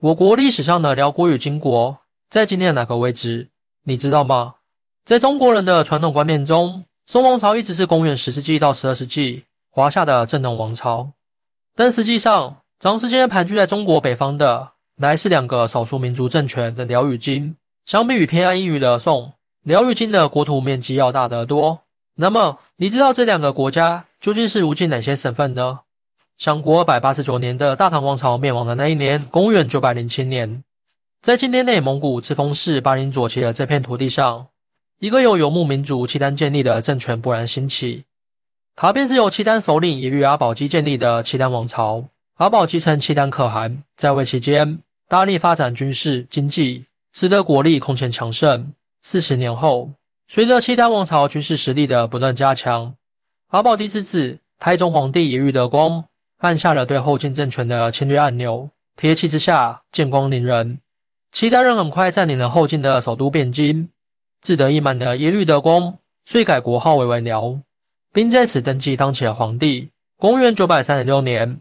[0.00, 1.98] 我国历史上的辽国与金国
[2.30, 3.50] 在今天的哪个位置？
[3.84, 4.54] 你知道吗？
[5.04, 11.10] 在中国人的传统观念中，宋王朝一直是公元十世纪到十二世纪华夏的正统王朝。
[11.76, 17.54] 但实际上，长时间盘踞在中国北方的，乃是两个少数民族政权的辽与金。
[17.84, 21.82] 相比于偏安一隅的宋，辽与金的国土面积要大得多。
[22.14, 25.80] 那么，你知道这两个国家究竟是如今哪些省份呢？
[26.40, 30.64] 相国二百八十九年的大唐王朝灭亡的那一年，公元九百零七年，
[31.20, 34.46] 在今天内蒙古赤峰市巴林左旗的这片土地上，
[35.00, 38.04] 一个由游牧民族契丹建立的政权勃然兴起。
[38.74, 42.02] 它便是由契丹首领也律阿保机建立的契丹王朝。
[42.36, 44.78] 阿保机称契丹可汗，在位期间
[45.08, 48.72] 大力发展军事经济，使得国力空前强盛。
[49.02, 49.90] 四十年后，
[50.26, 52.94] 随着契丹王朝军事实力的不断加强，
[53.48, 56.06] 阿保机之子太宗皇帝也律德光。
[56.40, 60.78] 按下了对后金政权的侵略按钮，铁骑之下剑光凌人。
[61.32, 63.88] 契丹人很快占领了后金的首都汴京，
[64.40, 67.60] 志得意满的耶律德光遂改国号为为辽，
[68.12, 69.90] 并在此登基当起了皇帝。
[70.16, 71.60] 公元九百三十六年，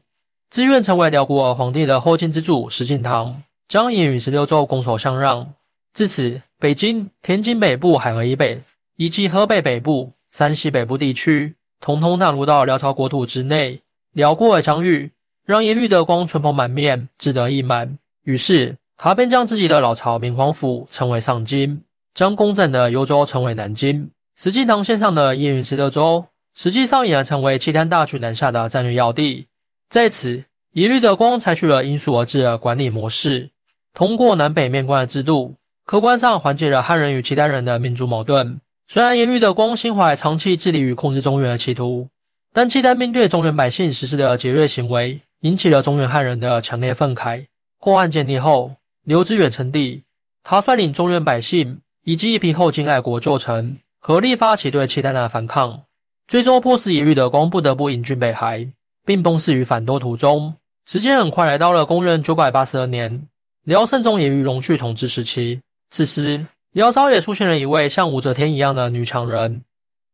[0.50, 3.36] 自愿成为辽国皇帝的后金之主石敬瑭
[3.68, 5.54] 将燕云十六州拱手相让。
[5.94, 8.62] 至此，北京、天津北部海河以北
[8.96, 13.82] 以及河北北部、山西北部地区，统统纳入到辽朝国土之内。
[14.14, 15.12] 辽国的疆域
[15.46, 17.98] 让耶律德光春风满面，志得意满。
[18.24, 21.82] 于是他便将自己的老巢明皇府称为上京，
[22.14, 24.10] 将公正的幽州称为南京。
[24.36, 29.48] 石敬瑭线上的燕云十六州，实际上也成为契丹大举南下的战略要地。
[29.90, 33.50] 在此，耶律德光采取了因数而治的管理模式，
[33.94, 38.62] 通过南北面官的制度，客观上缓解了汉人与契丹人的民族矛盾。
[38.88, 42.08] 虽然耶律德光心怀长期致力于控制中原的企图。
[42.52, 47.46] 但契丹兵对中原百姓实施的劫掠行为，引起了中原汉人的强烈愤慨。
[47.78, 50.04] 后汉建立后，刘知远称帝，
[50.44, 55.84] 他率领中原百姓以及一批后金爱国旧臣，合力发起对契丹的反抗，
[56.28, 58.68] 最终迫使耶律德光不得不引军北还，
[59.06, 60.56] 并崩死于反多途中。
[60.86, 63.28] 时间很快来到了公元九百八十二年，
[63.64, 65.62] 辽圣宗也于隆绪统治时期。
[65.92, 69.62] 此时，辽朝也出现了一位像武则天一样的女强人。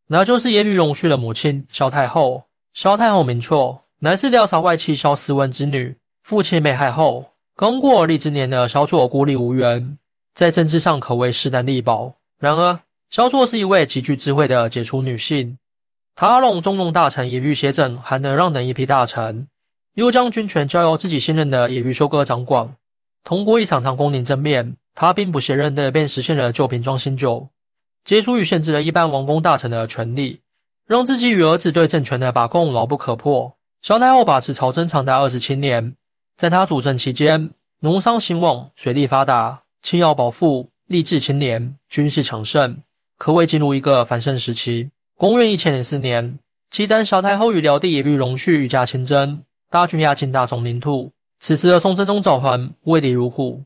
[0.07, 2.43] 那就是耶律隆绪的母亲萧太后。
[2.73, 3.55] 萧太后明确，
[3.99, 5.95] 乃是调查外戚萧思温之女。
[6.23, 9.97] 父亲被害后，刚过而立之年的萧绰孤立无援，
[10.33, 12.15] 在政治上可谓势单力薄。
[12.37, 12.79] 然而，
[13.09, 15.57] 萧绰是一位极具智慧的杰出女性。
[16.15, 19.47] 她让中庸大臣耶律协整、韩德让等一批大臣，
[19.93, 22.75] 又将军权交由自己信任的耶律休哥掌管。
[23.23, 27.47] 通过一场场宫廷政变，她兵不血刃的便实现了旧瓶装新酒。
[28.05, 30.41] 接触与限制了一般王公大臣的权力，
[30.85, 33.57] 让自己与儿子对政权的把控牢不可破。
[33.81, 35.95] 萧太后把持朝政长达二十七年，
[36.37, 37.49] 在她主政期间，
[37.79, 42.77] 农商兴旺，水利发达，轻徭薄赋，吏治清廉，军事强盛，
[43.17, 44.91] 可谓进入一个繁盛时期。
[45.17, 46.37] 公元一千零四年，
[46.69, 49.41] 契丹萧太后与辽帝耶律隆绪御驾亲征，
[49.71, 51.11] 大军压境大宋领土。
[51.39, 53.63] 此时的宋真宗赵桓畏敌如虎，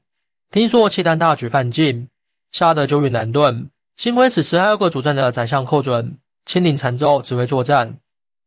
[0.49, 2.07] 听说契丹大举犯境，
[2.53, 3.67] 吓得久与难遁。
[3.99, 7.97] 幸亏此时还有个主战的宰相寇准亲临澶州指挥作战，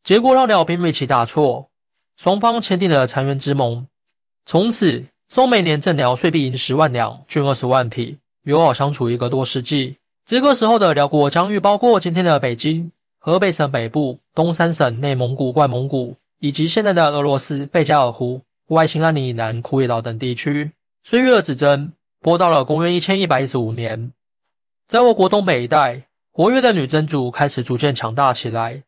[0.03, 1.69] 结果让辽兵锐气大挫，
[2.17, 3.87] 双方签订了澶渊之盟。
[4.47, 9.99] 从此，宋每年征辽税币银十万两，军二十万匹，友好相处一个多世纪。
[10.25, 20.73] 这个时候的辽国疆域包括今天的北京、河北省北部、东三省、内蒙古、外蒙古，以及现在的俄罗斯贝加尔湖、外兴安岭以南库页岛等地区。
[21.05, 21.93] 岁月的指针
[22.23, 24.13] 拨到了公元一千一百一十五年。
[24.93, 26.03] 在我国东北一带，
[26.35, 28.83] 活跃的女真族开始逐渐强大起来。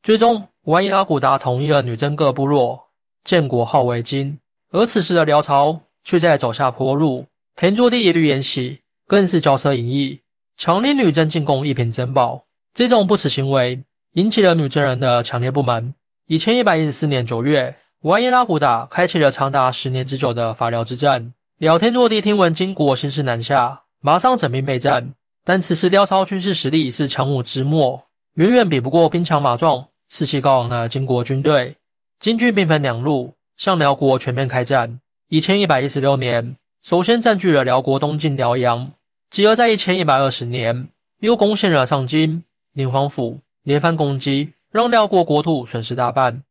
[0.00, 2.90] 最终，完颜阿骨达统一了女真各部落，
[3.24, 4.38] 建国号为金。
[4.70, 10.20] 而此时的辽朝却在走下坡路，田作帝耶律延禧更是骄奢淫逸，
[10.56, 12.44] 强令女真进贡一品珍宝。
[12.72, 13.82] 这种不耻行为
[14.12, 15.92] 引起了女真人的强烈不满。
[16.28, 21.34] 一千一百一十四年九月，完颜阿骨达开启了长达十年之久的伐辽之战。
[21.58, 25.12] 辽天祚帝听闻金国兴师南下，马上整兵备战。
[25.50, 28.04] 但此时辽朝军事实力已是强弩之末，
[28.34, 31.74] 远远比不过兵强马壮、士气高昂的金国军队。
[32.20, 35.00] 金军兵分两路向辽国全面开战。
[35.28, 36.54] 一千一百一十六年，
[36.84, 38.92] 首先占据了辽国东境辽阳，
[39.28, 40.86] 继而在一千一百二十年
[41.18, 42.44] 又攻陷了上京、
[42.74, 46.44] 宁皇府，连番攻击，让辽国国土损失大半。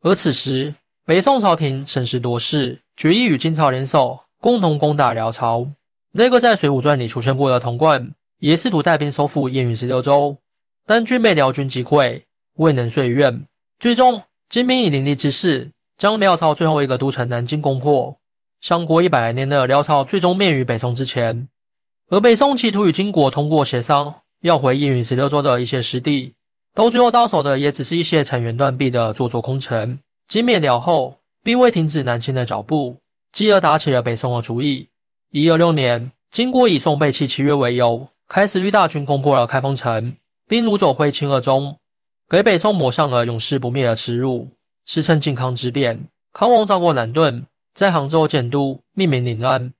[0.00, 0.74] 而此时，
[1.04, 5.66] 北宋朝廷审时度势，决意与金朝联手，共同攻打辽朝。
[6.12, 8.14] 那个在《水浒传》里出现过的童贯。
[8.38, 10.36] 也试图带兵收复燕云十六州，
[10.86, 12.22] 但均被辽军击溃，
[12.54, 13.44] 未能遂愿。
[13.78, 18.16] 最终，金兵以凌厉之势将辽朝最后一个都城南京攻破。
[18.60, 21.48] 相国一百来年的辽朝最终灭于北宋之前。
[22.10, 26.34] 而北宋企图与金国通过协商，要回燕云十六州的一些失地，
[26.74, 29.98] 都最后到手的也只是一些残垣断壁的做作空城。
[30.26, 32.96] 金灭辽后，并未停止南侵的脚步，
[33.32, 34.88] 继而打起了北宋的主意。
[35.30, 40.14] 一二六年，金国以宋背弃契约为由，开始率大军攻破了开封城，
[40.46, 41.78] 并掳走徽钦二宗，
[42.28, 44.48] 给北宋抹上了永世不灭的耻辱。
[44.86, 46.08] 史称靖康之变。
[46.32, 47.44] 康王赵过南遁，
[47.74, 49.72] 在杭州建都，命名临安。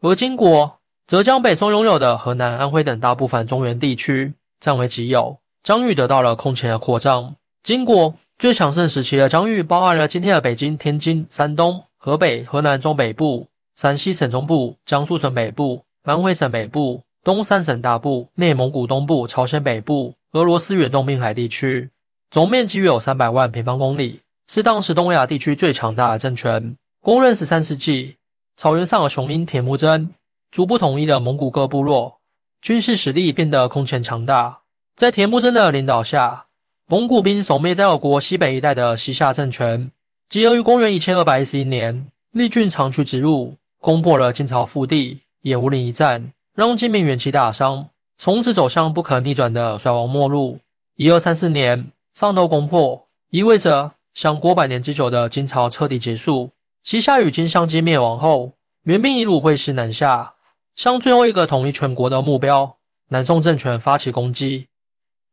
[0.00, 0.78] 而金国。
[1.04, 7.34] 则将北宋拥有的河南、安徽等大部分中原地区占为己有，疆域得到了空前的扩张。
[7.62, 21.90] 金国最强盛时期的疆域包含了今天的北京、天津、山东、河北、河南中北部、陕西省中部、江苏省北部、安徽省北部、东三省大部、内蒙古东部、朝鲜北部、俄罗斯远东滨海地区，
[22.30, 26.76] 总面积约有三百万平方公里，是当时东亚地区最强大的政权。
[27.00, 28.16] 公认十三世纪
[28.56, 30.10] 草原上的雄鹰铁木真。
[30.50, 32.18] 逐步统一了蒙古各部落，
[32.60, 34.58] 军事实力变得空前强大。
[34.94, 36.44] 在铁木真的领导下，
[36.88, 39.90] 蒙古兵守灭在我国西北一带的西夏政权。
[40.28, 47.88] 即由于公元一千二百一十一年，力军长驱直入，攻破了金朝腹地野狐岭一战，让金兵元气大伤，
[48.18, 50.58] 从此走向不可逆转的衰亡末路。
[50.96, 56.50] 一二三四年，上都攻破，意味着相国百年之久的金朝彻底结束。
[56.82, 58.52] 西夏与金相继灭亡后，
[58.82, 60.34] 元兵一路挥师南下。
[60.76, 62.76] 向最后一个统一全国的目标——
[63.08, 64.68] 南宋政权发起攻击。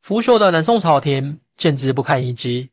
[0.02, 2.70] 腐朽的南宋朝廷简直不堪一击。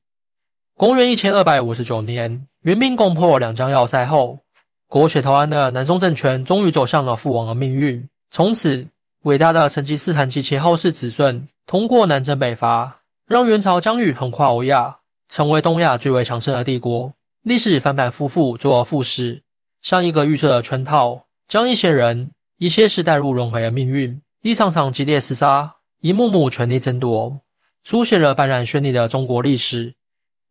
[0.77, 4.41] 公元一千二百五十九年，元兵攻破两江要塞后，
[4.89, 8.09] 苟且偷安的南宋政权终于走向了覆亡的命运。
[8.31, 8.89] 从此，
[9.23, 17.13] 伟大的成吉思汗及其后世子孙通过南征北伐，让元朝疆域横跨欧亚，成为东亚最为强盛的帝国。
[17.43, 19.43] 历史反反复复，周而复始，
[19.81, 22.31] 像一个预设的圈套，将一些人。
[22.59, 27.41] 一些事带入轮回的命运，一场场激烈厮杀，一幕幕权力争夺，
[27.85, 29.93] 书写了斑斓绚丽的中国历史。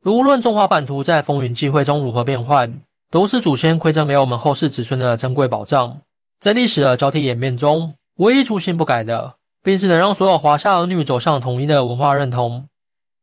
[0.04, 2.80] 无论中华版图在风云际会中如何变幻，
[3.10, 6.00] 都是祖先馈赠给我们后世子孙的珍贵宝藏。
[6.46, 9.34] 在历史的交替演变中，唯一初心不改的，
[9.64, 12.68] 便是能让所有华夏儿女走向统一的文化认同。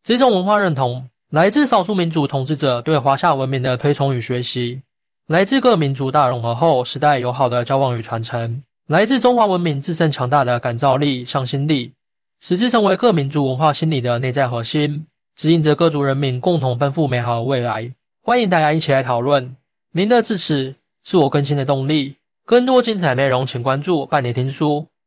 [0.03, 4.83] 这种文化认同来自少数民族统治者对华夏文明的推崇与学习，
[5.29, 8.61] 来自各民族大融合后时代友好的交往与传承。
[8.89, 11.93] 来自中华文明自身强大的感召力、向心力，
[12.41, 17.95] 使之成为各民族文化心理的内在核心，指引着各族人民共同奔赴美好的未来。
[18.25, 19.55] 欢迎大家一起来讨论，
[19.93, 20.75] 您的支持
[21.05, 22.17] 是我更新的动力。
[22.45, 24.92] 更多精彩内容，请关注半年听书。